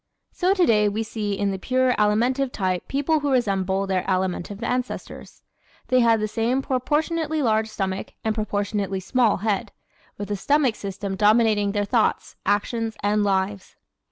[0.31, 5.43] So today we see in the pure Alimentive type people who resemble their Alimentive ancestors.
[5.89, 9.71] They have the same proportionately large stomach and proportionately small head,
[10.17, 13.75] with the stomach system dominating their thoughts, actions and lives.